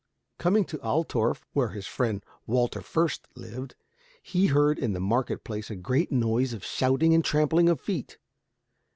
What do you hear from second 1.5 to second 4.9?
where his friend Walter Fürst lived, he heard